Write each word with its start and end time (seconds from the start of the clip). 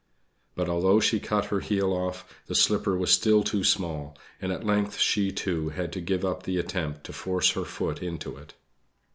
But 0.55 0.67
although 0.67 0.99
she 0.99 1.19
cut 1.19 1.45
her 1.53 1.59
heel 1.59 1.93
off, 1.93 2.27
the 2.47 2.55
slipper 2.55 2.97
was 2.97 3.11
still 3.13 3.43
too 3.43 3.63
small; 3.63 4.17
and 4.41 4.51
at 4.51 4.65
length 4.65 4.97
she, 4.97 5.31
too, 5.31 5.69
had 5.69 5.93
to 5.93 6.01
give 6.01 6.25
up 6.25 6.41
the 6.41 6.57
attempt 6.57 7.03
to 7.03 7.13
force 7.13 7.51
her 7.51 7.65
foot 7.65 8.01
into 8.01 8.35
it. 8.35 8.55